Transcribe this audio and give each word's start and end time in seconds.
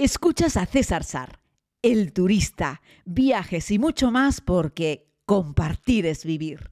Escuchas 0.00 0.56
a 0.56 0.64
César 0.64 1.02
Sar, 1.02 1.40
el 1.82 2.12
turista, 2.12 2.82
viajes 3.04 3.68
y 3.72 3.80
mucho 3.80 4.12
más 4.12 4.40
porque 4.40 5.08
compartir 5.26 6.06
es 6.06 6.24
vivir. 6.24 6.70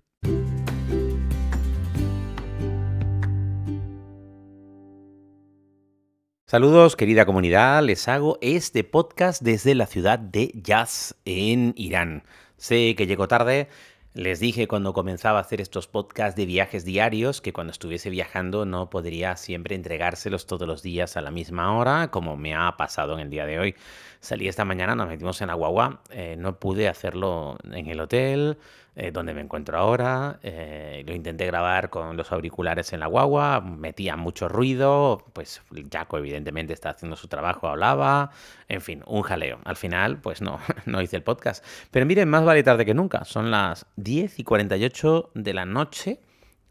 Saludos 6.46 6.94
querida 6.94 7.26
comunidad, 7.26 7.82
les 7.82 8.06
hago 8.06 8.38
este 8.42 8.84
podcast 8.84 9.43
desde 9.43 9.74
la 9.74 9.86
ciudad 9.86 10.20
de 10.20 10.52
Yaz 10.54 11.16
en 11.24 11.74
Irán. 11.77 12.22
Sé 12.56 12.95
que 12.95 13.08
llego 13.08 13.27
tarde, 13.27 13.68
les 14.17 14.41
dije 14.41 14.67
cuando 14.67 14.95
comenzaba 14.95 15.39
a 15.39 15.43
hacer 15.43 15.61
estos 15.61 15.87
podcasts 15.87 16.37
de 16.37 16.46
viajes 16.46 16.87
diarios 16.87 17.43
que 17.43 17.53
cuando 17.53 17.71
estuviese 17.71 18.09
viajando 18.09 18.65
no 18.65 18.89
podría 18.89 19.37
siempre 19.37 19.75
entregárselos 19.75 20.46
todos 20.46 20.66
los 20.66 20.83
días 20.83 21.19
a 21.19 21.21
la 21.21 21.30
misma 21.30 21.77
hora, 21.77 22.11
como 22.11 22.37
me 22.39 22.55
ha 22.55 22.77
pasado 22.79 23.12
en 23.15 23.21
el 23.21 23.30
día 23.30 23.45
de 23.45 23.59
hoy. 23.59 23.75
Salí 24.21 24.48
esta 24.48 24.65
mañana, 24.65 24.95
nos 24.95 25.09
metimos 25.09 25.43
en 25.43 25.51
Aguagua, 25.51 26.01
eh, 26.10 26.34
no 26.38 26.59
pude 26.59 26.88
hacerlo 26.88 27.59
en 27.71 27.88
el 27.88 28.01
hotel, 28.01 28.57
eh, 28.98 29.10
donde 29.10 29.34
me 29.34 29.42
encuentro 29.42 29.77
ahora. 29.77 30.41
Eh, 30.42 31.04
lo 31.06 31.14
intenté 31.14 31.45
grabar 31.45 31.91
con 31.91 32.16
los 32.16 32.32
auriculares 32.32 32.95
en 32.95 33.00
la 33.00 33.06
guagua, 33.06 33.60
metía 33.60 34.16
mucho 34.16 34.48
ruido, 34.48 35.23
pues 35.34 35.60
Jaco 35.92 36.16
evidentemente 36.16 36.73
está 36.73 36.91
haciendo 36.91 37.14
su 37.14 37.28
trabajo, 37.28 37.68
hablaba, 37.68 38.30
en 38.68 38.80
fin, 38.80 39.02
un 39.06 39.20
jaleo. 39.20 39.60
Al 39.64 39.77
final, 39.77 40.23
pues 40.23 40.40
no, 40.40 40.60
no 40.87 41.02
hice 41.02 41.16
el 41.16 41.23
podcast. 41.23 41.62
Pero 41.90 42.06
miren, 42.06 42.30
más 42.30 42.45
vale 42.45 42.62
tarde 42.62 42.87
que 42.87 42.95
nunca. 42.95 43.27
Son 43.27 43.51
las 43.51 43.84
10 43.96 44.38
y 44.38 44.45
48 44.45 45.30
de 45.34 45.52
la 45.52 45.66
noche 45.66 46.20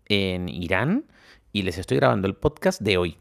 en 0.08 0.50
Irán 0.50 1.06
y 1.52 1.62
les 1.62 1.78
estoy 1.78 1.98
grabando 1.98 2.28
el 2.28 2.36
podcast 2.36 2.82
de 2.82 2.98
hoy. 2.98 3.20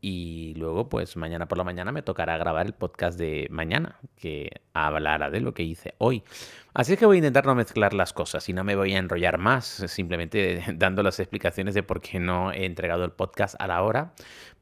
Y 0.00 0.54
luego, 0.56 0.88
pues 0.88 1.16
mañana 1.16 1.48
por 1.48 1.58
la 1.58 1.64
mañana 1.64 1.90
me 1.90 2.02
tocará 2.02 2.36
grabar 2.36 2.66
el 2.66 2.72
podcast 2.72 3.18
de 3.18 3.48
mañana, 3.50 3.98
que 4.16 4.62
hablará 4.72 5.28
de 5.28 5.40
lo 5.40 5.54
que 5.54 5.64
hice 5.64 5.94
hoy. 5.98 6.22
Así 6.78 6.92
es 6.92 6.98
que 7.00 7.06
voy 7.06 7.16
a 7.16 7.18
intentar 7.18 7.44
no 7.44 7.56
mezclar 7.56 7.92
las 7.92 8.12
cosas 8.12 8.48
y 8.48 8.52
no 8.52 8.62
me 8.62 8.76
voy 8.76 8.94
a 8.94 8.98
enrollar 8.98 9.36
más, 9.38 9.64
simplemente 9.88 10.62
dando 10.76 11.02
las 11.02 11.18
explicaciones 11.18 11.74
de 11.74 11.82
por 11.82 12.00
qué 12.00 12.20
no 12.20 12.52
he 12.52 12.66
entregado 12.66 13.04
el 13.04 13.10
podcast 13.10 13.56
a 13.58 13.66
la 13.66 13.82
hora, 13.82 14.12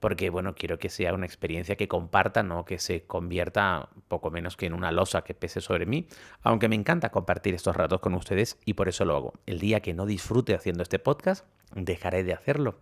porque 0.01 0.31
bueno, 0.31 0.55
quiero 0.55 0.79
que 0.79 0.89
sea 0.89 1.13
una 1.13 1.27
experiencia 1.27 1.77
que 1.77 1.89
comparta, 1.89 2.43
no 2.43 2.65
que 2.65 2.79
se 2.79 3.03
convierta 3.03 3.91
poco 4.09 4.31
menos 4.31 4.57
que 4.57 4.65
en 4.65 4.73
una 4.73 4.93
losa 4.93 5.25
que 5.25 5.35
pese 5.35 5.61
sobre 5.61 5.85
mí, 5.85 6.09
aunque 6.41 6.71
me 6.71 6.77
encanta 6.77 7.11
compartir 7.11 7.55
estos 7.55 7.77
ratos 7.77 8.01
con 8.01 8.15
ustedes 8.15 8.59
y 8.65 8.73
por 8.73 8.89
eso 8.89 9.05
lo 9.05 9.15
hago. 9.15 9.35
El 9.45 9.59
día 9.59 9.81
que 9.81 9.93
no 9.93 10.07
disfrute 10.07 10.55
haciendo 10.55 10.83
este 10.83 10.99
podcast, 10.99 11.45
dejaré 11.75 12.25
de 12.25 12.33
hacerlo. 12.33 12.79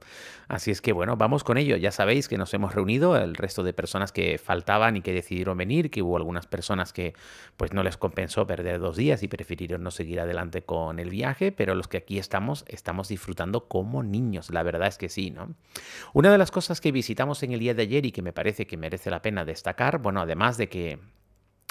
Así 0.46 0.70
es 0.70 0.80
que 0.80 0.92
bueno, 0.92 1.16
vamos 1.16 1.42
con 1.42 1.56
ello. 1.56 1.76
Ya 1.76 1.90
sabéis 1.90 2.28
que 2.28 2.38
nos 2.38 2.52
hemos 2.54 2.74
reunido, 2.74 3.16
el 3.16 3.34
resto 3.34 3.62
de 3.62 3.72
personas 3.72 4.12
que 4.12 4.38
faltaban 4.38 4.96
y 4.96 5.02
que 5.02 5.12
decidieron 5.12 5.56
venir, 5.56 5.90
que 5.90 6.02
hubo 6.02 6.16
algunas 6.16 6.46
personas 6.46 6.92
que 6.92 7.14
pues 7.56 7.72
no 7.72 7.82
les 7.82 7.96
compensó 7.96 8.46
perder 8.46 8.78
dos 8.78 8.96
días 8.96 9.22
y 9.24 9.28
prefirieron 9.28 9.82
no 9.82 9.90
seguir 9.90 10.20
adelante 10.20 10.62
con 10.62 10.98
el 10.98 11.10
viaje, 11.10 11.52
pero 11.52 11.74
los 11.74 11.88
que 11.88 11.96
aquí 11.96 12.18
estamos 12.18 12.64
estamos 12.68 13.08
disfrutando 13.08 13.68
como 13.68 14.02
niños, 14.02 14.50
la 14.50 14.62
verdad 14.62 14.88
es 14.88 14.98
que 14.98 15.08
sí, 15.08 15.30
¿no? 15.30 15.54
Una 16.12 16.30
de 16.30 16.38
las 16.38 16.50
cosas 16.50 16.80
que 16.80 16.92
visitamos 16.92 17.42
en 17.42 17.52
el 17.52 17.60
día 17.60 17.74
de 17.74 17.82
ayer 17.82 18.06
y 18.06 18.12
que 18.12 18.22
me 18.22 18.32
parece 18.32 18.66
que 18.66 18.76
merece 18.76 19.10
la 19.10 19.22
pena 19.22 19.44
destacar, 19.44 19.98
bueno, 19.98 20.20
además 20.20 20.56
de 20.56 20.68
que 20.68 20.98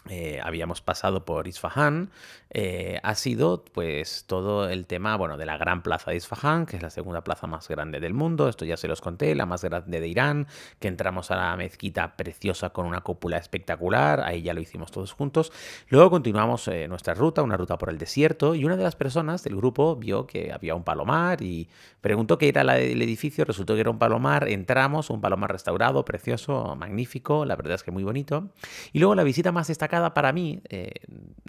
eh, 0.09 0.41
habíamos 0.43 0.81
pasado 0.81 1.23
por 1.23 1.47
Isfahan, 1.47 2.11
eh, 2.49 2.99
ha 3.03 3.15
sido 3.15 3.63
pues 3.63 4.25
todo 4.27 4.67
el 4.67 4.85
tema, 4.85 5.15
bueno, 5.15 5.37
de 5.37 5.45
la 5.45 5.57
gran 5.57 5.81
plaza 5.81 6.11
de 6.11 6.17
Isfahan, 6.17 6.65
que 6.65 6.75
es 6.75 6.83
la 6.83 6.89
segunda 6.89 7.23
plaza 7.23 7.47
más 7.47 7.69
grande 7.69 8.01
del 8.01 8.13
mundo, 8.13 8.49
esto 8.49 8.65
ya 8.65 8.75
se 8.75 8.89
los 8.89 8.99
conté, 8.99 9.33
la 9.33 9.45
más 9.45 9.63
grande 9.63 10.01
de 10.01 10.07
Irán, 10.09 10.47
que 10.79 10.89
entramos 10.89 11.31
a 11.31 11.37
la 11.37 11.55
mezquita 11.55 12.17
preciosa 12.17 12.71
con 12.71 12.85
una 12.85 12.99
cúpula 12.99 13.37
espectacular, 13.37 14.19
ahí 14.19 14.41
ya 14.41 14.53
lo 14.53 14.59
hicimos 14.59 14.91
todos 14.91 15.13
juntos, 15.13 15.53
luego 15.87 16.09
continuamos 16.09 16.67
eh, 16.67 16.89
nuestra 16.89 17.13
ruta, 17.13 17.41
una 17.41 17.55
ruta 17.55 17.77
por 17.77 17.89
el 17.89 17.97
desierto, 17.97 18.55
y 18.55 18.65
una 18.65 18.75
de 18.75 18.83
las 18.83 18.97
personas 18.97 19.41
del 19.45 19.55
grupo 19.55 19.95
vio 19.95 20.27
que 20.27 20.51
había 20.51 20.75
un 20.75 20.83
palomar 20.83 21.41
y 21.41 21.69
preguntó 22.02 22.37
qué 22.37 22.49
era 22.49 22.61
el 22.77 23.02
edificio, 23.02 23.45
resultó 23.45 23.73
que 23.75 23.80
era 23.80 23.89
un 23.89 23.99
palomar, 23.99 24.49
entramos, 24.49 25.09
un 25.09 25.21
palomar 25.21 25.53
restaurado, 25.53 26.03
precioso, 26.03 26.75
magnífico, 26.75 27.45
la 27.45 27.55
verdad 27.55 27.75
es 27.75 27.83
que 27.83 27.92
muy 27.92 28.03
bonito, 28.03 28.49
y 28.92 28.99
luego 28.99 29.15
la 29.15 29.23
visita 29.23 29.53
más 29.53 29.69
destacada 29.69 29.92
para 30.14 30.33
mí 30.33 30.61
eh, 30.70 30.92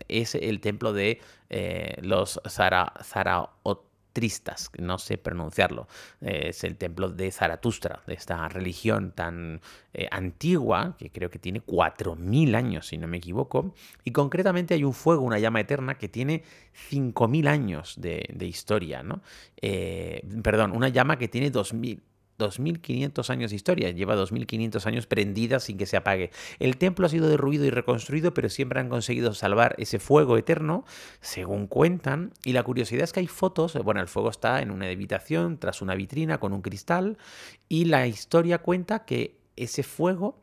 es 0.08 0.34
el 0.34 0.60
templo 0.60 0.92
de 0.92 1.20
eh, 1.50 1.96
los 2.02 2.40
Zaraotristas, 2.46 4.70
no 4.78 4.98
sé 4.98 5.18
pronunciarlo. 5.18 5.88
es 6.20 6.64
el 6.64 6.76
templo 6.76 7.08
de 7.08 7.30
Zaratustra, 7.30 8.02
de 8.06 8.14
esta 8.14 8.48
religión 8.48 9.12
tan 9.12 9.60
eh, 9.92 10.08
antigua, 10.10 10.96
que 10.98 11.10
creo 11.10 11.30
que 11.30 11.38
tiene 11.38 11.64
4.000 11.64 12.54
años, 12.54 12.88
si 12.88 12.98
no 12.98 13.06
me 13.06 13.16
equivoco. 13.16 13.74
Y 14.04 14.12
concretamente 14.12 14.74
hay 14.74 14.84
un 14.84 14.94
fuego, 14.94 15.22
una 15.22 15.38
llama 15.38 15.60
eterna, 15.60 15.96
que 15.96 16.08
tiene 16.08 16.42
5.000 16.90 17.48
años 17.48 17.94
de, 17.98 18.28
de 18.32 18.46
historia, 18.46 19.02
¿no? 19.02 19.22
perdón, 20.42 20.76
una 20.76 20.88
llama 20.88 21.18
que 21.18 21.28
tiene 21.28 21.50
2.000 21.50 22.00
2.500 22.38 23.30
años 23.30 23.50
de 23.50 23.56
historia, 23.56 23.90
lleva 23.90 24.16
2.500 24.16 24.86
años 24.86 25.06
prendida 25.06 25.60
sin 25.60 25.78
que 25.78 25.86
se 25.86 25.96
apague. 25.96 26.30
El 26.58 26.76
templo 26.76 27.06
ha 27.06 27.08
sido 27.08 27.28
derruido 27.28 27.64
y 27.64 27.70
reconstruido, 27.70 28.34
pero 28.34 28.48
siempre 28.48 28.80
han 28.80 28.88
conseguido 28.88 29.34
salvar 29.34 29.74
ese 29.78 29.98
fuego 29.98 30.36
eterno, 30.36 30.84
según 31.20 31.66
cuentan. 31.66 32.32
Y 32.44 32.52
la 32.52 32.62
curiosidad 32.62 33.04
es 33.04 33.12
que 33.12 33.20
hay 33.20 33.26
fotos, 33.26 33.74
bueno, 33.84 34.00
el 34.00 34.08
fuego 34.08 34.30
está 34.30 34.62
en 34.62 34.70
una 34.70 34.86
habitación, 34.86 35.58
tras 35.58 35.82
una 35.82 35.94
vitrina, 35.94 36.38
con 36.38 36.52
un 36.52 36.62
cristal, 36.62 37.18
y 37.68 37.86
la 37.86 38.06
historia 38.06 38.58
cuenta 38.58 39.04
que 39.04 39.38
ese 39.56 39.82
fuego 39.82 40.40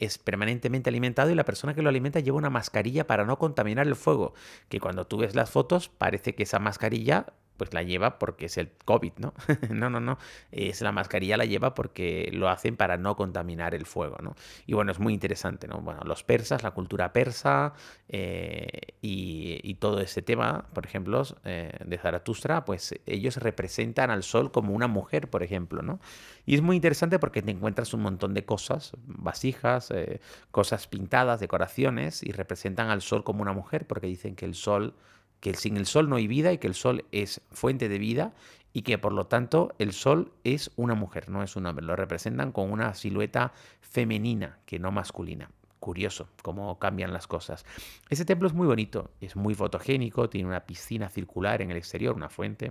es 0.00 0.18
permanentemente 0.18 0.88
alimentado 0.88 1.30
y 1.30 1.34
la 1.34 1.44
persona 1.44 1.74
que 1.74 1.82
lo 1.82 1.90
alimenta 1.90 2.20
lleva 2.20 2.38
una 2.38 2.50
mascarilla 2.50 3.06
para 3.06 3.26
no 3.26 3.38
contaminar 3.38 3.86
el 3.86 3.96
fuego, 3.96 4.34
que 4.68 4.80
cuando 4.80 5.06
tú 5.06 5.18
ves 5.18 5.34
las 5.34 5.50
fotos 5.50 5.88
parece 5.88 6.34
que 6.34 6.44
esa 6.44 6.58
mascarilla 6.58 7.26
pues 7.60 7.74
la 7.74 7.82
lleva 7.82 8.18
porque 8.18 8.46
es 8.46 8.56
el 8.56 8.70
COVID, 8.86 9.12
¿no? 9.18 9.34
no, 9.68 9.90
no, 9.90 10.00
no, 10.00 10.16
es 10.50 10.80
la 10.80 10.92
mascarilla 10.92 11.36
la 11.36 11.44
lleva 11.44 11.74
porque 11.74 12.30
lo 12.32 12.48
hacen 12.48 12.74
para 12.74 12.96
no 12.96 13.16
contaminar 13.16 13.74
el 13.74 13.84
fuego, 13.84 14.16
¿no? 14.22 14.34
Y 14.64 14.72
bueno, 14.72 14.92
es 14.92 14.98
muy 14.98 15.12
interesante, 15.12 15.68
¿no? 15.68 15.82
Bueno, 15.82 16.00
los 16.06 16.24
persas, 16.24 16.62
la 16.62 16.70
cultura 16.70 17.12
persa 17.12 17.74
eh, 18.08 18.94
y, 19.02 19.74
todo 19.74 20.00
ese 20.00 20.22
tema, 20.22 20.64
por 20.72 20.86
ejemplo, 20.86 21.22
eh, 21.44 21.70
de 21.84 21.98
Zaratustra, 21.98 22.64
pues 22.64 22.94
ellos 23.04 23.36
representan 23.36 24.10
al 24.10 24.22
sol 24.22 24.50
como 24.52 24.72
una 24.72 24.88
mujer, 24.88 25.28
por 25.28 25.42
ejemplo, 25.42 25.82
¿no? 25.82 26.00
Y 26.46 26.54
es 26.54 26.62
muy 26.62 26.76
interesante 26.76 27.18
porque 27.18 27.42
te 27.42 27.50
encuentras 27.50 27.92
un 27.92 28.00
montón 28.00 28.32
de 28.32 28.46
cosas, 28.46 28.92
vasijas, 29.04 29.90
eh, 29.90 30.22
cosas 30.50 30.86
pintadas, 30.86 31.40
decoraciones, 31.40 32.22
y 32.22 32.32
representan 32.32 32.88
al 32.88 33.02
sol 33.02 33.22
como 33.22 33.42
una 33.42 33.52
mujer 33.52 33.86
porque 33.86 34.06
dicen 34.06 34.34
que 34.34 34.46
el 34.46 34.54
sol 34.54 34.94
que 35.40 35.54
sin 35.54 35.76
el 35.76 35.86
sol 35.86 36.08
no 36.08 36.16
hay 36.16 36.26
vida 36.26 36.52
y 36.52 36.58
que 36.58 36.66
el 36.66 36.74
sol 36.74 37.04
es 37.12 37.40
fuente 37.50 37.88
de 37.88 37.98
vida 37.98 38.34
y 38.72 38.82
que 38.82 38.98
por 38.98 39.12
lo 39.12 39.26
tanto 39.26 39.74
el 39.78 39.92
sol 39.92 40.32
es 40.44 40.70
una 40.76 40.94
mujer, 40.94 41.28
no 41.28 41.42
es 41.42 41.56
un 41.56 41.66
hombre. 41.66 41.84
Lo 41.84 41.96
representan 41.96 42.52
con 42.52 42.70
una 42.70 42.94
silueta 42.94 43.52
femenina 43.80 44.58
que 44.66 44.78
no 44.78 44.92
masculina. 44.92 45.50
Curioso 45.80 46.28
cómo 46.42 46.78
cambian 46.78 47.14
las 47.14 47.26
cosas. 47.26 47.64
Ese 48.10 48.26
templo 48.26 48.46
es 48.46 48.52
muy 48.52 48.66
bonito, 48.66 49.12
es 49.18 49.34
muy 49.34 49.54
fotogénico, 49.54 50.28
tiene 50.28 50.46
una 50.46 50.66
piscina 50.66 51.08
circular 51.08 51.62
en 51.62 51.70
el 51.70 51.78
exterior, 51.78 52.14
una 52.14 52.28
fuente. 52.28 52.70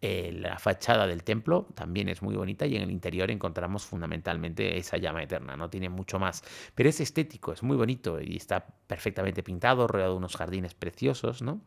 Eh, 0.00 0.32
la 0.32 0.58
fachada 0.58 1.06
del 1.06 1.24
templo 1.24 1.68
también 1.74 2.08
es 2.08 2.22
muy 2.22 2.34
bonita 2.34 2.64
y 2.66 2.76
en 2.76 2.82
el 2.82 2.90
interior 2.90 3.30
encontramos 3.30 3.84
fundamentalmente 3.84 4.78
esa 4.78 4.96
llama 4.96 5.22
eterna, 5.22 5.58
no 5.58 5.68
tiene 5.68 5.90
mucho 5.90 6.18
más. 6.18 6.42
Pero 6.74 6.88
es 6.88 7.00
estético, 7.00 7.52
es 7.52 7.62
muy 7.62 7.76
bonito 7.76 8.18
y 8.18 8.36
está 8.36 8.66
perfectamente 8.86 9.42
pintado, 9.42 9.86
rodeado 9.86 10.12
de 10.12 10.18
unos 10.18 10.34
jardines 10.34 10.72
preciosos, 10.72 11.42
¿no? 11.42 11.60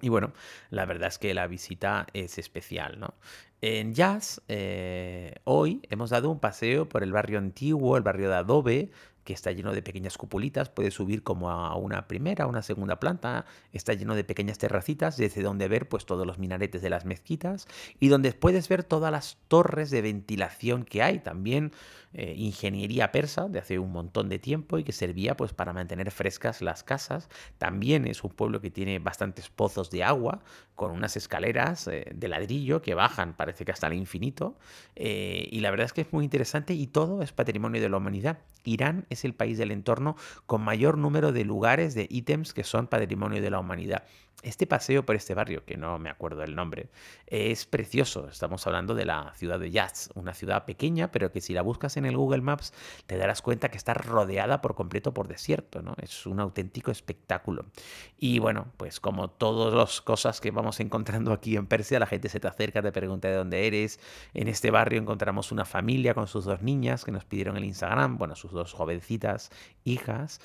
Y 0.00 0.08
bueno, 0.08 0.32
la 0.70 0.86
verdad 0.86 1.08
es 1.08 1.18
que 1.18 1.34
la 1.34 1.46
visita 1.46 2.06
es 2.12 2.38
especial, 2.38 2.98
¿no? 2.98 3.14
En 3.62 3.92
Jazz, 3.94 4.40
eh, 4.48 5.34
hoy 5.44 5.82
hemos 5.90 6.10
dado 6.10 6.30
un 6.30 6.40
paseo 6.40 6.88
por 6.88 7.02
el 7.02 7.12
barrio 7.12 7.38
antiguo, 7.38 7.96
el 7.98 8.02
barrio 8.02 8.30
de 8.30 8.36
Adobe, 8.36 8.90
que 9.30 9.34
está 9.34 9.52
lleno 9.52 9.72
de 9.72 9.80
pequeñas 9.80 10.18
cupulitas, 10.18 10.70
puedes 10.70 10.94
subir 10.94 11.22
como 11.22 11.50
a 11.50 11.76
una 11.76 12.08
primera, 12.08 12.48
una 12.48 12.62
segunda 12.62 12.98
planta, 12.98 13.46
está 13.72 13.94
lleno 13.94 14.16
de 14.16 14.24
pequeñas 14.24 14.58
terracitas 14.58 15.16
desde 15.16 15.42
donde 15.42 15.68
ver 15.68 15.88
pues 15.88 16.04
todos 16.04 16.26
los 16.26 16.40
minaretes 16.40 16.82
de 16.82 16.90
las 16.90 17.04
mezquitas 17.04 17.68
y 18.00 18.08
donde 18.08 18.32
puedes 18.32 18.68
ver 18.68 18.82
todas 18.82 19.12
las 19.12 19.38
torres 19.46 19.90
de 19.90 20.02
ventilación 20.02 20.82
que 20.84 21.04
hay, 21.04 21.20
también 21.20 21.70
eh, 22.12 22.34
ingeniería 22.36 23.12
persa 23.12 23.48
de 23.48 23.60
hace 23.60 23.78
un 23.78 23.92
montón 23.92 24.28
de 24.28 24.40
tiempo 24.40 24.78
y 24.78 24.82
que 24.82 24.90
servía 24.90 25.36
pues 25.36 25.52
para 25.52 25.72
mantener 25.72 26.10
frescas 26.10 26.60
las 26.60 26.82
casas. 26.82 27.28
También 27.56 28.04
es 28.04 28.24
un 28.24 28.30
pueblo 28.30 28.60
que 28.60 28.68
tiene 28.68 28.98
bastantes 28.98 29.48
pozos 29.48 29.90
de 29.90 30.02
agua 30.02 30.42
con 30.74 30.90
unas 30.90 31.16
escaleras 31.16 31.86
eh, 31.86 32.10
de 32.12 32.26
ladrillo 32.26 32.82
que 32.82 32.94
bajan, 32.94 33.34
parece 33.34 33.64
que 33.64 33.70
hasta 33.70 33.86
el 33.86 33.92
infinito. 33.92 34.56
Eh, 34.96 35.46
y 35.52 35.60
la 35.60 35.70
verdad 35.70 35.86
es 35.86 35.92
que 35.92 36.00
es 36.00 36.12
muy 36.12 36.24
interesante 36.24 36.74
y 36.74 36.88
todo 36.88 37.22
es 37.22 37.30
patrimonio 37.32 37.80
de 37.80 37.88
la 37.88 37.98
humanidad. 37.98 38.38
Irán 38.64 39.06
es 39.08 39.19
el 39.24 39.34
país 39.34 39.58
del 39.58 39.70
entorno 39.70 40.16
con 40.46 40.62
mayor 40.62 40.98
número 40.98 41.32
de 41.32 41.44
lugares, 41.44 41.94
de 41.94 42.06
ítems 42.10 42.52
que 42.52 42.64
son 42.64 42.86
patrimonio 42.86 43.42
de 43.42 43.50
la 43.50 43.58
humanidad. 43.58 44.04
Este 44.42 44.66
paseo 44.66 45.04
por 45.04 45.16
este 45.16 45.34
barrio, 45.34 45.66
que 45.66 45.76
no 45.76 45.98
me 45.98 46.08
acuerdo 46.08 46.42
el 46.42 46.54
nombre, 46.54 46.88
es 47.26 47.66
precioso. 47.66 48.26
Estamos 48.28 48.66
hablando 48.66 48.94
de 48.94 49.04
la 49.04 49.34
ciudad 49.34 49.60
de 49.60 49.70
Yaz, 49.70 50.08
una 50.14 50.32
ciudad 50.32 50.64
pequeña, 50.64 51.10
pero 51.10 51.30
que 51.30 51.42
si 51.42 51.52
la 51.52 51.60
buscas 51.60 51.98
en 51.98 52.06
el 52.06 52.16
Google 52.16 52.40
Maps, 52.40 52.72
te 53.06 53.18
darás 53.18 53.42
cuenta 53.42 53.68
que 53.68 53.76
está 53.76 53.92
rodeada 53.92 54.62
por 54.62 54.74
completo 54.74 55.12
por 55.12 55.28
desierto, 55.28 55.82
¿no? 55.82 55.94
Es 56.00 56.24
un 56.24 56.40
auténtico 56.40 56.90
espectáculo. 56.90 57.66
Y 58.16 58.38
bueno, 58.38 58.72
pues 58.78 58.98
como 58.98 59.28
todas 59.28 59.74
las 59.74 60.00
cosas 60.00 60.40
que 60.40 60.50
vamos 60.50 60.80
encontrando 60.80 61.34
aquí 61.34 61.56
en 61.56 61.66
Persia, 61.66 61.98
la 61.98 62.06
gente 62.06 62.30
se 62.30 62.40
te 62.40 62.48
acerca, 62.48 62.80
te 62.80 62.92
pregunta 62.92 63.28
de 63.28 63.34
dónde 63.34 63.66
eres. 63.66 64.00
En 64.32 64.48
este 64.48 64.70
barrio 64.70 65.00
encontramos 65.00 65.52
una 65.52 65.66
familia 65.66 66.14
con 66.14 66.26
sus 66.28 66.46
dos 66.46 66.62
niñas 66.62 67.04
que 67.04 67.12
nos 67.12 67.26
pidieron 67.26 67.58
el 67.58 67.64
Instagram, 67.64 68.16
bueno, 68.16 68.34
sus 68.36 68.52
dos 68.52 68.72
jovencitas 68.72 69.50
hijas. 69.84 70.40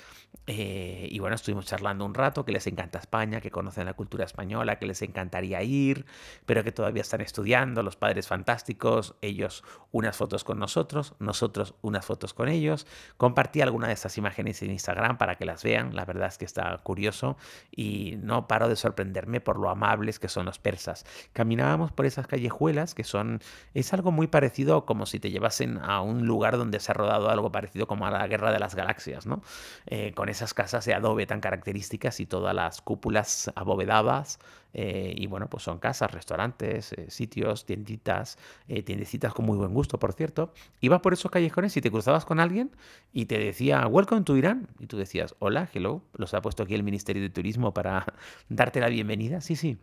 Eh, 0.46 1.08
y 1.10 1.18
bueno, 1.18 1.34
estuvimos 1.34 1.64
charlando 1.64 2.04
un 2.04 2.14
rato, 2.14 2.44
que 2.44 2.52
les 2.52 2.66
encanta 2.66 2.98
España, 2.98 3.40
que 3.40 3.50
conocen 3.50 3.85
la 3.86 3.94
cultura 3.94 4.24
española, 4.24 4.78
que 4.78 4.86
les 4.86 5.02
encantaría 5.02 5.62
ir, 5.62 6.04
pero 6.44 6.62
que 6.64 6.72
todavía 6.72 7.02
están 7.02 7.20
estudiando, 7.20 7.82
los 7.82 7.96
padres 7.96 8.28
fantásticos, 8.28 9.14
ellos 9.22 9.64
unas 9.92 10.16
fotos 10.16 10.44
con 10.44 10.58
nosotros, 10.58 11.14
nosotros 11.18 11.74
unas 11.82 12.04
fotos 12.04 12.34
con 12.34 12.48
ellos. 12.48 12.86
Compartí 13.16 13.60
alguna 13.62 13.88
de 13.88 13.94
esas 13.94 14.18
imágenes 14.18 14.62
en 14.62 14.70
Instagram 14.70 15.18
para 15.18 15.36
que 15.36 15.44
las 15.44 15.62
vean, 15.62 15.94
la 15.96 16.04
verdad 16.04 16.28
es 16.28 16.38
que 16.38 16.44
está 16.44 16.76
curioso 16.82 17.36
y 17.70 18.16
no 18.22 18.46
paro 18.46 18.68
de 18.68 18.76
sorprenderme 18.76 19.40
por 19.40 19.58
lo 19.58 19.70
amables 19.70 20.18
que 20.18 20.28
son 20.28 20.46
los 20.46 20.58
persas. 20.58 21.06
Caminábamos 21.32 21.92
por 21.92 22.06
esas 22.06 22.26
callejuelas 22.26 22.94
que 22.94 23.04
son, 23.04 23.40
es 23.74 23.92
algo 23.92 24.12
muy 24.12 24.26
parecido 24.26 24.84
como 24.84 25.06
si 25.06 25.20
te 25.20 25.30
llevasen 25.30 25.78
a 25.78 26.00
un 26.00 26.26
lugar 26.26 26.56
donde 26.56 26.80
se 26.80 26.92
ha 26.92 26.94
rodado 26.94 27.30
algo 27.30 27.52
parecido 27.52 27.86
como 27.86 28.06
a 28.06 28.10
la 28.10 28.26
Guerra 28.26 28.52
de 28.52 28.58
las 28.58 28.74
Galaxias, 28.74 29.26
¿no? 29.26 29.42
Eh, 29.86 30.12
con 30.14 30.28
esas 30.28 30.54
casas 30.54 30.84
de 30.84 30.94
adobe 30.94 31.26
tan 31.26 31.40
características 31.40 32.20
y 32.20 32.26
todas 32.26 32.54
las 32.54 32.80
cúpulas 32.80 33.50
abovedadas. 33.76 34.38
Eh, 34.78 35.14
y 35.16 35.26
bueno, 35.26 35.48
pues 35.48 35.62
son 35.62 35.78
casas, 35.78 36.10
restaurantes, 36.10 36.92
eh, 36.92 37.06
sitios, 37.08 37.64
tienditas, 37.64 38.36
tiendecitas 38.66 39.32
con 39.32 39.46
muy 39.46 39.56
buen 39.56 39.72
gusto, 39.72 39.98
por 39.98 40.12
cierto. 40.12 40.52
Ibas 40.80 41.00
por 41.00 41.14
esos 41.14 41.30
callejones 41.30 41.76
y 41.76 41.80
te 41.80 41.90
cruzabas 41.90 42.26
con 42.26 42.40
alguien 42.40 42.70
y 43.12 43.24
te 43.24 43.38
decía, 43.38 43.86
Welcome 43.86 44.22
to 44.22 44.36
Irán. 44.36 44.68
Y 44.78 44.86
tú 44.86 44.98
decías, 44.98 45.34
hola, 45.38 45.68
hello, 45.72 46.02
los 46.14 46.34
ha 46.34 46.42
puesto 46.42 46.62
aquí 46.62 46.74
el 46.74 46.82
Ministerio 46.82 47.22
de 47.22 47.30
Turismo 47.30 47.72
para 47.72 48.04
darte 48.50 48.80
la 48.80 48.88
bienvenida. 48.88 49.40
Sí, 49.40 49.56
sí. 49.56 49.78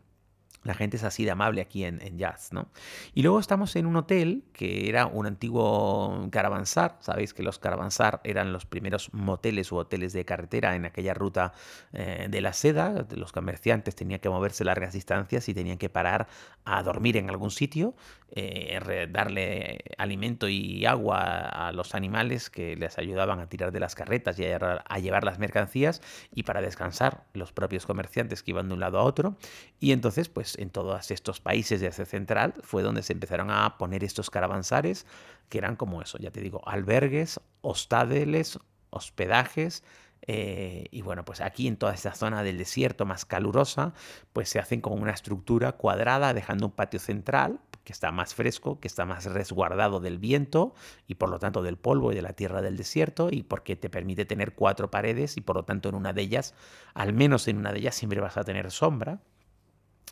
La 0.64 0.74
gente 0.74 0.98
es 0.98 1.04
así 1.04 1.26
de 1.26 1.32
amable 1.32 1.62
aquí 1.62 1.84
en, 1.84 2.00
Jazz, 2.18 2.54
¿no? 2.54 2.68
Y 3.14 3.22
luego 3.22 3.40
estamos 3.40 3.76
en 3.76 3.86
un 3.86 3.96
hotel 3.96 4.44
que 4.54 4.90
era 4.90 5.06
un 5.08 5.26
antiguo 5.26 6.28
caravansar. 6.32 6.98
Sabéis 7.00 7.34
que 7.34 7.44
los 7.44 7.60
caravansar 7.60 8.22
eran 8.24 8.54
los 8.54 8.66
primeros 8.66 9.14
moteles 9.14 9.72
u 9.72 9.78
hoteles 9.78 10.14
de 10.14 10.26
carretera 10.26 10.76
en 10.76 10.86
aquella 10.86 11.14
ruta 11.14 11.54
eh, 11.92 12.28
de 12.30 12.42
la 12.42 12.54
seda. 12.54 13.06
Los 13.16 13.32
comerciantes 13.32 13.96
tenían 13.96 14.20
que 14.20 14.30
moverse 14.30 14.64
largas 14.64 14.94
distancias 14.94 15.50
y 15.50 15.54
tenían 15.54 15.78
que 15.78 15.90
parar 15.90 16.28
a 16.66 16.82
dormir 16.84 17.18
en 17.18 17.30
algún 17.30 17.52
sitio, 17.52 17.94
eh, 18.36 19.08
darle 19.12 19.84
alimento 20.00 20.50
y 20.50 20.88
agua 20.88 21.68
a 21.68 21.72
los 21.72 21.94
animales 21.94 22.50
que 22.50 22.76
les 22.76 22.98
ayudaban 22.98 23.40
a 23.40 23.48
tirar 23.48 23.72
de 23.72 23.80
las 23.80 23.94
carretas 23.94 24.40
y 24.40 24.46
a 24.46 24.98
llevar 24.98 25.24
las 25.24 25.38
mercancías 25.38 26.02
y 26.34 26.42
para 26.42 26.60
descansar 26.62 27.26
los 27.34 27.54
propios 27.54 27.86
comerciantes 27.86 28.42
que 28.42 28.50
iban 28.50 28.70
de 28.70 28.74
un 28.74 28.80
lado 28.80 28.98
a 28.98 29.04
otro. 29.04 29.38
Y 29.80 29.92
entonces, 29.92 30.30
pues 30.30 30.58
en 30.58 30.72
todos 30.72 31.12
estos 31.12 31.42
países 31.42 31.80
de 31.80 31.88
Asia 31.88 32.06
Central 32.06 32.56
fue 32.64 32.82
donde 32.82 33.04
se 33.04 33.14
empezaron 33.14 33.52
a 33.52 33.78
poner 33.78 34.04
estos 34.04 34.32
caravansares, 34.32 35.06
que 35.50 35.60
eran 35.60 35.76
como 35.76 36.02
eso, 36.02 36.18
ya 36.18 36.32
te 36.32 36.42
digo, 36.42 36.68
albergues, 36.68 37.40
hostadeles, 37.62 38.58
hospedajes, 38.90 39.84
eh, 40.26 40.86
y 40.90 41.02
bueno, 41.02 41.24
pues 41.26 41.42
aquí 41.42 41.68
en 41.68 41.78
toda 41.78 41.94
esta 41.94 42.16
zona 42.16 42.42
del 42.42 42.58
desierto 42.58 43.06
más 43.06 43.26
calurosa, 43.26 43.94
pues 44.32 44.50
se 44.50 44.58
hacen 44.58 44.82
con 44.82 45.00
una 45.00 45.12
estructura 45.12 45.74
cuadrada, 45.74 46.34
dejando 46.34 46.68
un 46.68 46.72
patio 46.72 47.00
central 47.00 47.60
que 47.84 47.94
está 47.94 48.12
más 48.12 48.34
fresco, 48.34 48.80
que 48.80 48.88
está 48.88 49.06
más 49.06 49.26
resguardado 49.26 50.00
del 50.00 50.18
viento 50.18 50.74
y 51.08 51.16
por 51.16 51.30
lo 51.30 51.40
tanto 51.40 51.62
del 51.62 51.78
polvo 51.78 52.12
y 52.12 52.16
de 52.16 52.22
la 52.22 52.34
tierra 52.34 52.62
del 52.62 52.78
desierto 52.78 53.30
y 53.32 53.44
porque 53.44 53.76
te 53.76 53.90
permite 53.90 54.26
tener 54.26 54.54
cuatro 54.54 54.90
paredes 54.90 55.38
y 55.38 55.42
por 55.42 55.58
lo 55.58 55.64
tanto 55.64 55.90
en 55.90 55.96
una 55.96 56.14
de 56.14 56.22
ellas, 56.22 56.54
al 56.94 57.14
menos 57.14 57.48
en 57.48 57.58
una 57.58 57.72
de 57.72 57.80
ellas 57.80 57.96
siempre 57.96 58.22
vas 58.22 58.38
a 58.38 58.44
tener 58.44 58.72
sombra. 58.72 59.20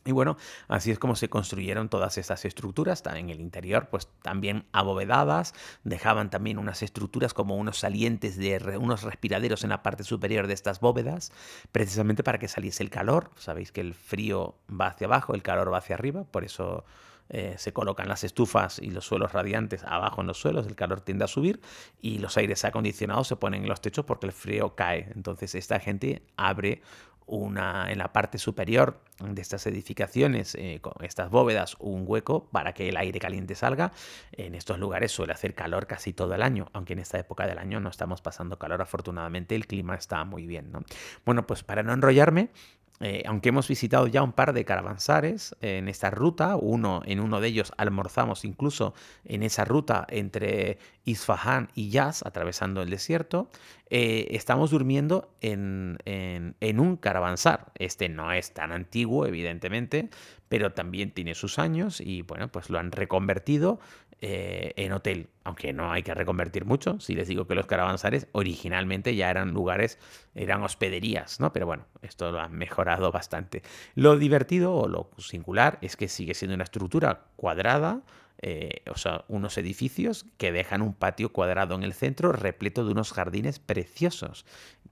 Y 0.04 0.14
bueno, 0.14 0.36
así 0.68 0.90
es 0.90 0.98
como 0.98 1.16
se 1.16 1.30
construyeron 1.30 1.88
todas 1.88 2.18
estas 2.18 2.44
estructuras, 2.46 3.04
en 3.06 3.30
el 3.30 3.40
interior 3.40 3.88
pues 3.90 4.08
también 4.24 4.66
abovedadas, 4.72 5.54
dejaban 5.84 6.32
también 6.32 6.58
unas 6.58 6.82
estructuras 6.82 7.36
como 7.36 7.56
unos 7.56 7.78
salientes 7.78 8.36
de 8.36 8.58
unos 8.80 9.04
respiraderos 9.04 9.64
en 9.64 9.70
la 9.70 9.84
parte 9.84 10.04
superior 10.04 10.48
de 10.48 10.56
estas 10.56 10.80
bóvedas, 10.80 11.32
precisamente 11.72 12.24
para 12.24 12.40
que 12.40 12.48
saliese 12.48 12.82
el 12.82 12.90
calor, 12.90 13.30
sabéis 13.36 13.72
que 13.72 13.82
el 13.82 13.94
frío 13.94 14.56
va 14.70 14.88
hacia 14.88 15.06
abajo, 15.06 15.36
el 15.36 15.44
calor 15.44 15.72
va 15.72 15.78
hacia 15.78 15.94
arriba, 15.94 16.24
por 16.24 16.44
eso 16.44 16.84
eh, 17.34 17.56
se 17.58 17.72
colocan 17.72 18.10
las 18.10 18.26
estufas 18.26 18.78
y 18.78 18.92
los 18.92 19.06
suelos 19.06 19.32
radiantes 19.32 19.86
abajo 19.86 20.20
en 20.20 20.28
los 20.28 20.38
suelos, 20.38 20.68
el 20.68 20.76
calor 20.76 21.00
tiende 21.00 21.24
a 21.24 21.28
subir 21.28 21.62
y 22.02 22.18
los 22.20 22.36
aires 22.36 22.66
acondicionados 22.66 23.28
se 23.30 23.38
ponen 23.38 23.64
en 23.64 23.70
los 23.70 23.80
techos 23.80 24.04
porque 24.04 24.26
el 24.26 24.34
frío 24.34 24.76
cae. 24.76 25.10
Entonces 25.16 25.56
esta 25.56 25.80
gente 25.80 26.24
abre 26.36 26.82
una, 27.32 27.90
en 27.90 28.00
la 28.00 28.12
parte 28.12 28.38
superior 28.38 29.00
de 29.20 29.42
estas 29.42 29.66
edificaciones, 29.66 30.56
eh, 30.56 30.80
con 30.82 30.94
estas 31.06 31.30
bóvedas, 31.30 31.78
un 31.80 32.04
hueco 32.06 32.50
para 32.52 32.74
que 32.74 32.90
el 32.90 32.98
aire 32.98 33.20
caliente 33.20 33.56
salga. 33.56 33.94
En 34.34 34.54
estos 34.54 34.80
lugares 34.80 35.14
suele 35.14 35.32
hacer 35.32 35.56
calor 35.56 35.88
casi 35.88 36.12
todo 36.12 36.36
el 36.36 36.42
año, 36.42 36.68
aunque 36.74 36.94
en 36.94 37.00
esta 37.00 37.18
época 37.18 37.48
del 37.48 37.60
año 37.60 37.80
no 37.80 37.90
estamos 37.90 38.22
pasando 38.22 38.60
calor, 38.60 38.82
afortunadamente 38.82 39.56
el 39.56 39.68
clima 39.68 39.96
está 39.96 40.26
muy 40.26 40.46
bien. 40.46 40.72
¿no? 40.72 40.84
Bueno, 41.26 41.48
pues 41.48 41.64
para 41.64 41.84
no 41.84 41.94
enrollarme, 41.94 42.50
eh, 43.02 43.24
aunque 43.26 43.50
hemos 43.50 43.68
visitado 43.68 44.08
ya 44.08 44.22
un 44.22 44.32
par 44.32 44.54
de 44.54 44.64
caravansares 44.64 45.56
en 45.62 45.88
esta 45.88 46.12
ruta, 46.12 46.56
uno, 46.56 47.02
en 47.06 47.20
uno 47.20 47.42
de 47.42 47.48
ellos 47.48 47.74
almorzamos 47.78 48.46
incluso 48.46 48.94
en 49.26 49.44
esa 49.44 49.66
ruta 49.66 50.06
entre 50.10 50.78
Isfahan 51.06 51.70
y 51.74 51.90
Yaz, 51.90 52.24
atravesando 52.26 52.82
el 52.82 52.90
desierto, 52.90 53.50
eh, 53.90 54.28
estamos 54.32 54.72
durmiendo 54.72 55.34
en, 55.42 55.98
en, 56.06 56.80
un 56.80 56.96
caravansar. 56.96 57.72
Este 57.76 58.08
no 58.08 58.32
es 58.32 58.54
tan 58.54 58.72
antiguo, 58.72 59.26
evidentemente, 59.26 60.10
pero 60.48 60.74
también 60.74 61.12
tiene 61.12 61.34
sus 61.34 61.60
años 61.60 62.00
y 62.02 62.22
bueno, 62.22 62.52
pues 62.52 62.70
lo 62.70 62.80
han 62.80 62.92
reconvertido 62.92 63.80
eh, 64.24 64.74
en 64.76 64.92
hotel, 64.92 65.30
aunque 65.44 65.74
no 65.74 65.92
hay 65.92 66.04
que 66.04 66.14
reconvertir 66.14 66.64
mucho. 66.64 67.00
Si 67.00 67.16
les 67.16 67.28
digo 67.28 67.48
que 67.48 67.56
los 67.56 67.66
caravansares 67.66 68.28
originalmente 68.34 69.16
ya 69.16 69.32
eran 69.32 69.52
lugares, 69.52 69.98
eran 70.36 70.62
hospederías, 70.62 71.40
¿no? 71.40 71.52
Pero 71.52 71.66
bueno, 71.66 71.86
esto 72.04 72.32
lo 72.32 72.40
han 72.40 72.54
mejorado 72.54 73.12
bastante. 73.12 73.64
Lo 73.96 74.18
divertido 74.18 74.76
o 74.76 74.88
lo 74.88 75.10
singular 75.18 75.80
es 75.82 75.98
que 75.98 76.08
sigue 76.08 76.36
siendo 76.36 76.54
una 76.54 76.66
estructura 76.66 77.26
cuadrada, 77.36 78.02
eh, 78.44 78.82
o 78.90 78.98
sea, 78.98 79.24
unos 79.28 79.58
edificios 79.58 80.26
que 80.38 80.52
dejan 80.52 80.82
un 80.82 80.94
patio 80.94 81.32
cuadrado 81.32 81.76
en 81.76 81.84
el 81.84 81.94
centro 81.94 82.32
repleto 82.32 82.84
de 82.84 82.92
unos 82.92 83.14
jardines 83.14 83.60
preciosos, 83.60 84.46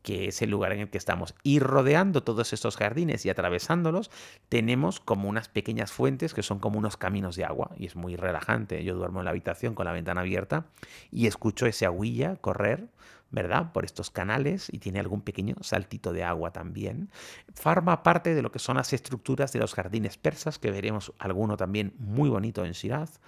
que 0.03 0.27
es 0.27 0.41
el 0.41 0.51
lugar 0.51 0.71
en 0.71 0.81
el 0.81 0.89
que 0.89 0.99
estamos. 0.99 1.33
Y 1.41 1.59
rodeando 1.59 2.21
todos 2.23 2.53
estos 2.53 2.77
jardines 2.77 3.25
y 3.25 3.29
atravesándolos, 3.29 4.11
tenemos 4.49 4.99
como 4.99 5.27
unas 5.27 5.49
pequeñas 5.49 5.91
fuentes 5.91 6.33
que 6.33 6.43
son 6.43 6.59
como 6.59 6.77
unos 6.77 6.95
caminos 6.95 7.35
de 7.35 7.45
agua 7.45 7.71
y 7.75 7.87
es 7.87 7.95
muy 7.95 8.15
relajante. 8.15 8.83
Yo 8.83 8.95
duermo 8.95 9.19
en 9.19 9.25
la 9.25 9.31
habitación 9.31 9.73
con 9.73 9.85
la 9.85 9.93
ventana 9.93 10.21
abierta 10.21 10.67
y 11.11 11.25
escucho 11.25 11.65
ese 11.65 11.85
aguilla 11.85 12.35
correr 12.35 12.87
¿verdad? 13.31 13.71
Por 13.71 13.85
estos 13.85 14.09
canales 14.09 14.69
y 14.71 14.79
tiene 14.79 14.99
algún 14.99 15.21
pequeño 15.21 15.55
saltito 15.61 16.13
de 16.13 16.23
agua 16.23 16.51
también. 16.51 17.09
Forma 17.53 18.03
parte 18.03 18.33
de 18.33 18.41
lo 18.41 18.51
que 18.51 18.59
son 18.59 18.77
las 18.77 18.93
estructuras 18.93 19.51
de 19.53 19.59
los 19.59 19.73
jardines 19.73 20.17
persas, 20.17 20.59
que 20.59 20.71
veremos 20.71 21.13
alguno 21.19 21.57
también 21.57 21.93
muy 21.99 22.29
bonito 22.29 22.65
en 22.65 22.71
Shiraz, 22.71 23.19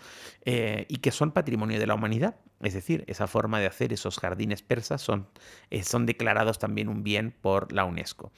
eh, 0.45 0.85
y 0.89 0.97
que 0.97 1.11
son 1.11 1.31
patrimonio 1.31 1.79
de 1.79 1.87
la 1.87 1.95
humanidad. 1.95 2.35
Es 2.61 2.73
decir, 2.73 3.03
esa 3.07 3.27
forma 3.27 3.59
de 3.59 3.67
hacer 3.67 3.93
esos 3.93 4.19
jardines 4.19 4.61
persas 4.61 5.01
son, 5.01 5.27
eh, 5.69 5.83
son 5.83 6.05
declarados 6.05 6.59
también 6.59 6.89
un 6.89 7.03
bien 7.03 7.35
por 7.41 7.71
la 7.71 7.85
UNESCO. 7.85 8.31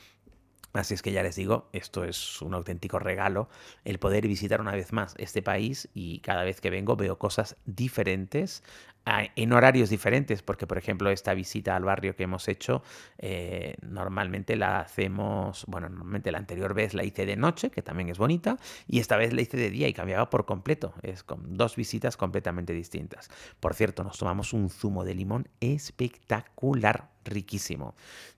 Así 0.73 0.95
es 0.95 1.03
que 1.03 1.11
ya 1.11 1.21
les 1.21 1.35
digo, 1.35 1.69
esto 1.71 2.03
es 2.03 2.41
un 2.41 2.55
auténtico 2.55 2.97
regalo, 2.97 3.47
el 3.85 3.99
poder 3.99 4.27
visitar 4.27 4.59
una 4.59 4.71
vez 4.71 4.91
más 4.91 5.13
este 5.19 5.43
país 5.43 5.87
y 5.93 6.17
cada 6.21 6.43
vez 6.43 6.61
que 6.61 6.71
vengo 6.71 6.95
veo 6.95 7.19
cosas 7.19 7.57
diferentes 7.65 8.63
en 9.05 9.51
horarios 9.51 9.89
diferentes, 9.89 10.41
porque 10.41 10.65
por 10.65 10.77
ejemplo 10.77 11.09
esta 11.09 11.33
visita 11.33 11.75
al 11.75 11.83
barrio 11.83 12.15
que 12.15 12.23
hemos 12.23 12.47
hecho, 12.47 12.83
eh, 13.17 13.75
normalmente 13.81 14.55
la 14.55 14.79
hacemos, 14.79 15.65
bueno, 15.67 15.89
normalmente 15.89 16.31
la 16.31 16.37
anterior 16.37 16.73
vez 16.73 16.93
la 16.93 17.03
hice 17.03 17.25
de 17.25 17.35
noche, 17.35 17.69
que 17.69 17.81
también 17.81 18.09
es 18.09 18.17
bonita, 18.17 18.57
y 18.87 18.99
esta 18.99 19.17
vez 19.17 19.33
la 19.33 19.41
hice 19.41 19.57
de 19.57 19.69
día 19.69 19.87
y 19.87 19.93
cambiaba 19.93 20.29
por 20.29 20.45
completo, 20.45 20.93
es 21.01 21.23
con 21.23 21.57
dos 21.57 21.75
visitas 21.75 22.15
completamente 22.15 22.73
distintas. 22.73 23.29
Por 23.59 23.73
cierto, 23.73 24.03
nos 24.03 24.17
tomamos 24.17 24.53
un 24.53 24.69
zumo 24.69 25.03
de 25.03 25.15
limón 25.15 25.49
espectacular, 25.59 27.09
riquísimo. 27.25 27.95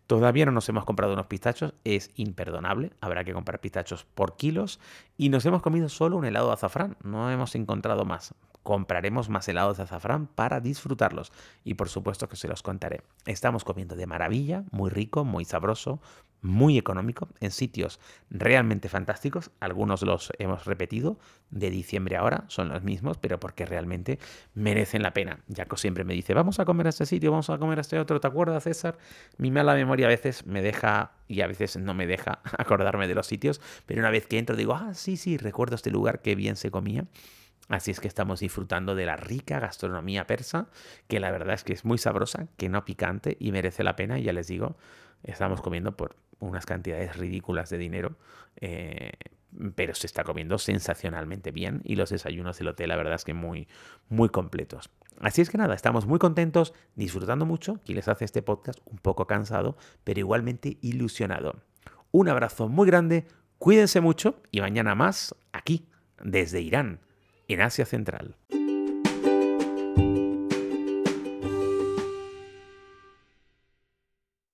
Todavía 0.08 0.46
no 0.46 0.52
nos 0.52 0.70
hemos 0.70 0.86
comprado 0.86 1.14
unos 1.14 1.28
pistachos, 1.28 1.74
es 1.84 2.12
imperdonable, 2.16 2.92
habrá 3.02 3.24
que 3.24 3.34
comprar 3.34 3.60
pistachos 3.60 4.06
por 4.06 4.36
kilos, 4.36 4.80
y 5.18 5.30
nos 5.30 5.46
hemos 5.46 5.62
comido 5.62 5.90
solo 5.90 6.18
un 6.18 6.26
helado 6.26 6.48
de 6.48 6.54
azafrán, 6.54 6.98
no 7.04 7.32
hemos 7.32 7.56
encontrado 7.56 8.06
más 8.06 8.34
compraremos 8.66 9.30
más 9.30 9.48
helados 9.48 9.78
de 9.78 9.84
azafrán 9.84 10.26
para 10.26 10.60
disfrutarlos 10.60 11.32
y 11.64 11.76
por 11.76 11.88
supuesto 11.88 12.28
que 12.28 12.36
se 12.36 12.48
los 12.48 12.64
contaré. 12.64 13.04
Estamos 13.28 13.64
comiendo 13.64 13.96
de 13.96 14.08
maravilla, 14.08 14.64
muy 14.72 14.90
rico, 14.90 15.24
muy 15.24 15.46
sabroso, 15.46 16.02
muy 16.42 16.80
económico, 16.80 17.30
en 17.42 17.52
sitios 17.52 18.00
realmente 18.32 18.90
fantásticos. 18.90 19.52
Algunos 19.60 20.02
los 20.02 20.34
hemos 20.40 20.66
repetido 20.66 21.20
de 21.52 21.70
diciembre 21.70 22.18
ahora, 22.18 22.46
son 22.48 22.70
los 22.70 22.82
mismos, 22.82 23.20
pero 23.20 23.40
porque 23.40 23.68
realmente 23.68 24.18
merecen 24.56 25.04
la 25.04 25.14
pena. 25.14 25.42
Jaco 25.56 25.78
siempre 25.78 26.04
me 26.04 26.16
dice, 26.16 26.34
vamos 26.34 26.60
a 26.60 26.66
comer 26.66 26.88
a 26.88 26.90
este 26.90 27.06
sitio, 27.06 27.30
vamos 27.30 27.52
a 27.52 27.60
comer 27.60 27.78
a 27.78 27.82
este 27.82 28.00
otro, 28.00 28.20
¿te 28.20 28.28
acuerdas, 28.28 28.64
César? 28.64 28.98
Mi 29.38 29.52
mala 29.52 29.76
memoria 29.76 30.08
a 30.08 30.10
veces 30.10 30.44
me 30.48 30.64
deja 30.64 31.12
y 31.28 31.42
a 31.42 31.48
veces 31.48 31.78
no 31.78 31.94
me 31.94 32.08
deja 32.08 32.40
acordarme 32.58 33.08
de 33.08 33.14
los 33.14 33.28
sitios, 33.28 33.62
pero 33.86 34.00
una 34.00 34.10
vez 34.10 34.26
que 34.26 34.40
entro 34.40 34.56
digo, 34.56 34.74
ah, 34.74 34.96
sí, 34.96 35.18
sí, 35.18 35.38
recuerdo 35.38 35.76
este 35.76 35.92
lugar, 35.92 36.24
qué 36.24 36.34
bien 36.34 36.56
se 36.56 36.72
comía. 36.72 37.06
Así 37.68 37.92
es 37.92 38.00
que 38.00 38.08
estamos 38.08 38.40
disfrutando 38.40 38.96
de 38.96 39.06
la 39.06 39.16
rica 39.16 39.60
gastronomía 39.60 40.28
persa, 40.28 40.68
que 41.08 41.20
la 41.20 41.32
verdad 41.32 41.56
es 41.56 41.64
que 41.64 41.74
es 41.74 41.84
muy 41.84 41.98
sabrosa, 41.98 42.48
que 42.58 42.70
no 42.70 42.86
picante 42.86 43.38
y 43.40 43.52
merece 43.52 43.84
la 43.84 43.96
pena. 43.96 44.20
Y 44.20 44.24
ya 44.24 44.34
les 44.34 44.48
digo, 44.48 44.78
estamos 45.24 45.62
comiendo 45.62 45.98
por 45.98 46.16
unas 46.40 46.66
cantidades 46.66 47.16
ridículas 47.18 47.70
de 47.70 47.78
dinero, 47.78 48.18
eh, 48.58 49.14
pero 49.76 49.96
se 49.96 50.08
está 50.08 50.24
comiendo 50.24 50.58
sensacionalmente 50.58 51.52
bien 51.52 51.82
y 51.86 51.96
los 51.96 52.10
desayunos 52.10 52.58
del 52.58 52.68
hotel 52.70 52.90
la 52.90 52.98
verdad 52.98 53.16
es 53.16 53.24
que 53.24 53.34
muy, 53.34 53.68
muy 54.10 54.30
completos. 54.30 54.90
Así 55.22 55.42
es 55.42 55.50
que 55.50 55.58
nada, 55.58 55.74
estamos 55.74 56.06
muy 56.06 56.20
contentos, 56.20 56.74
disfrutando 56.96 57.46
mucho, 57.46 57.80
quien 57.86 57.96
les 57.96 58.08
hace 58.08 58.26
este 58.26 58.42
podcast 58.42 58.80
un 58.86 58.98
poco 58.98 59.28
cansado, 59.28 59.78
pero 60.04 60.20
igualmente 60.20 60.78
ilusionado. 60.82 61.62
Un 62.12 62.28
abrazo 62.28 62.68
muy 62.68 62.86
grande, 62.86 63.26
cuídense 63.58 64.02
mucho 64.02 64.42
y 64.52 64.60
mañana 64.60 64.94
más 64.94 65.34
aquí, 65.54 65.88
desde 66.22 66.62
Irán, 66.62 67.00
en 67.48 67.62
Asia 67.62 67.86
Central. 67.86 68.36